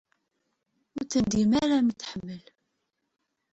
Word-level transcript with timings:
ur 0.97 1.03
tendim 1.11 1.51
ara 1.63 1.77
mi 1.85 1.93
tt-tḥemmel. 1.93 2.43